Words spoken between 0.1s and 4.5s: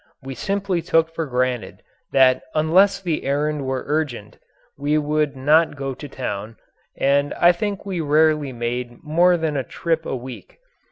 We simply took for granted that unless the errand were urgent